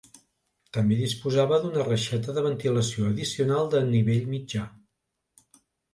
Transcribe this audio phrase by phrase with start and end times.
[0.77, 4.65] També disposava d'una reixeta de ventilació addicional de nivell mitjà.